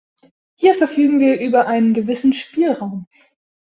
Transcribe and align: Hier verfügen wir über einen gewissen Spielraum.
Hier 0.57 0.73
verfügen 0.73 1.19
wir 1.19 1.39
über 1.39 1.67
einen 1.67 1.93
gewissen 1.93 2.33
Spielraum. 2.33 3.05